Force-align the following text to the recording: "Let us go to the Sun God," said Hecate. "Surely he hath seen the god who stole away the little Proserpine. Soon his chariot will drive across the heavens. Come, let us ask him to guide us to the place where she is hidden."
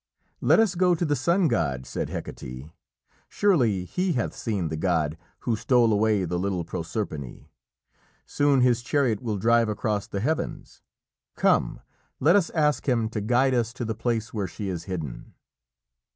"Let 0.41 0.59
us 0.59 0.73
go 0.73 0.95
to 0.95 1.05
the 1.05 1.15
Sun 1.15 1.47
God," 1.49 1.85
said 1.85 2.09
Hecate. 2.09 2.71
"Surely 3.29 3.85
he 3.85 4.13
hath 4.13 4.35
seen 4.35 4.69
the 4.69 4.75
god 4.75 5.15
who 5.41 5.55
stole 5.55 5.93
away 5.93 6.25
the 6.25 6.39
little 6.39 6.65
Proserpine. 6.65 7.45
Soon 8.25 8.61
his 8.61 8.81
chariot 8.81 9.21
will 9.21 9.37
drive 9.37 9.69
across 9.69 10.07
the 10.07 10.19
heavens. 10.21 10.81
Come, 11.35 11.81
let 12.19 12.35
us 12.35 12.49
ask 12.49 12.89
him 12.89 13.09
to 13.09 13.21
guide 13.21 13.53
us 13.53 13.71
to 13.73 13.85
the 13.85 13.93
place 13.93 14.33
where 14.33 14.47
she 14.47 14.69
is 14.69 14.85
hidden." 14.85 15.35